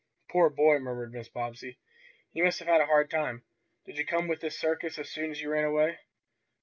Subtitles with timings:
[0.31, 1.31] "Poor boy!" murmured Mrs.
[1.31, 1.77] Bobbsey.
[2.33, 3.43] "You must have had a hard time.
[3.85, 5.99] Did you come with this circus as soon as you ran away?"